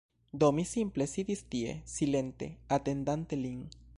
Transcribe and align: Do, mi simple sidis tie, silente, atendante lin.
Do, 0.43 0.47
mi 0.59 0.63
simple 0.69 1.07
sidis 1.11 1.43
tie, 1.51 1.75
silente, 1.97 2.49
atendante 2.79 3.43
lin. 3.45 3.63